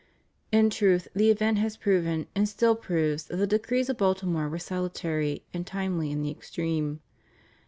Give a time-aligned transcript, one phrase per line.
[0.51, 4.57] In truth the event has proven, and still proves, that the decrees of Baltimore were
[4.57, 7.01] salutary and timely in the extreme.